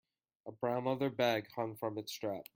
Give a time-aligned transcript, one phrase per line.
[0.47, 2.47] A brown leather bag hung from its strap.